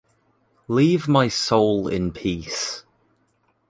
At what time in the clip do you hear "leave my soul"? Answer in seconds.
0.67-1.87